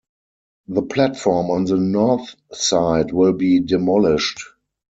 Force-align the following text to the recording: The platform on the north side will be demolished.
The 0.67 0.81
platform 0.81 1.51
on 1.51 1.65
the 1.65 1.77
north 1.77 2.33
side 2.53 3.11
will 3.11 3.33
be 3.33 3.59
demolished. 3.59 4.41